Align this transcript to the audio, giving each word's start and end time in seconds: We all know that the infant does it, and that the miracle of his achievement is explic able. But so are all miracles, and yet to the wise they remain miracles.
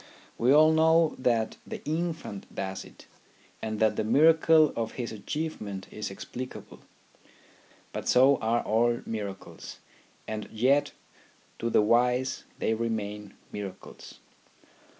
We 0.35 0.51
all 0.51 0.71
know 0.71 1.13
that 1.19 1.57
the 1.63 1.85
infant 1.85 2.47
does 2.55 2.83
it, 2.85 3.05
and 3.61 3.79
that 3.79 3.97
the 3.97 4.03
miracle 4.03 4.73
of 4.75 4.93
his 4.93 5.11
achievement 5.11 5.85
is 5.91 6.09
explic 6.09 6.55
able. 6.55 6.79
But 7.93 8.07
so 8.09 8.37
are 8.37 8.63
all 8.63 9.01
miracles, 9.05 9.77
and 10.27 10.49
yet 10.51 10.91
to 11.59 11.69
the 11.69 11.83
wise 11.83 12.45
they 12.57 12.73
remain 12.73 13.35
miracles. 13.51 14.15